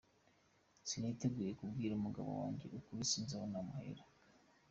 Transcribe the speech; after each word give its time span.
Siniteguye 0.89 1.51
kubwira 1.59 1.93
umugabo 1.95 2.29
wanjye 2.39 2.65
ukuri 2.77 3.01
sinzi 3.11 3.33
naho 3.35 3.47
namuhera. 3.51 4.03